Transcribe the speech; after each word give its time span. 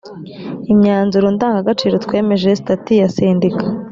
imyanzuro 0.71 1.25
ndangashingiro 1.35 1.97
twemeje 2.05 2.47
sitati 2.59 2.93
ya 3.01 3.07
sendika 3.15 3.63